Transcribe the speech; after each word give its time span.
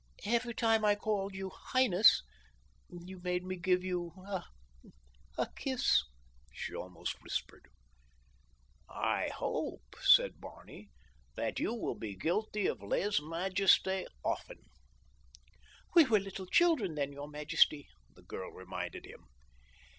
"Every 0.25 0.55
time 0.55 0.83
I 0.83 0.95
called 0.95 1.35
you 1.35 1.51
'highness' 1.51 2.23
you 2.89 3.19
made 3.21 3.43
me 3.45 3.55
give 3.55 3.83
you 3.83 4.09
a—a 4.27 5.47
kiss," 5.55 6.01
she 6.51 6.73
almost 6.73 7.21
whispered. 7.21 7.67
"I 8.89 9.27
hope," 9.29 9.95
said 10.01 10.41
Barney, 10.41 10.89
"that 11.35 11.59
you 11.59 11.75
will 11.75 11.93
be 11.99 12.15
guilty 12.15 12.65
of 12.65 12.81
lese 12.81 13.21
majeste 13.21 14.07
often." 14.25 14.63
"We 15.93 16.05
were 16.05 16.19
little 16.19 16.47
children 16.47 16.95
then, 16.95 17.11
your 17.13 17.27
majesty," 17.27 17.87
the 18.15 18.23
girl 18.23 18.49
reminded 18.51 19.05
him. 19.05 19.27